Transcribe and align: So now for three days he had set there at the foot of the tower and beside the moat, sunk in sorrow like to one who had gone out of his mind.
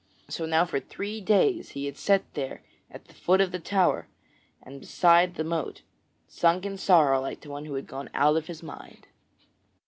So 0.29 0.47
now 0.47 0.65
for 0.65 0.79
three 0.79 1.21
days 1.21 1.69
he 1.77 1.85
had 1.85 1.95
set 1.95 2.23
there 2.33 2.63
at 2.89 3.05
the 3.05 3.13
foot 3.13 3.39
of 3.39 3.51
the 3.51 3.59
tower 3.59 4.07
and 4.63 4.79
beside 4.79 5.35
the 5.35 5.43
moat, 5.43 5.83
sunk 6.27 6.65
in 6.65 6.77
sorrow 6.79 7.21
like 7.21 7.39
to 7.41 7.51
one 7.51 7.65
who 7.65 7.75
had 7.75 7.85
gone 7.85 8.09
out 8.15 8.35
of 8.35 8.47
his 8.47 8.63
mind. 8.63 9.05